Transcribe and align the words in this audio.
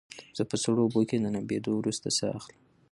زه 0.37 0.43
په 0.49 0.55
سړو 0.63 0.81
اوبو 0.85 1.01
کې 1.09 1.17
د 1.19 1.25
لامبېدو 1.33 1.71
وروسته 1.77 2.07
ساه 2.17 2.33
اخلم. 2.39 2.59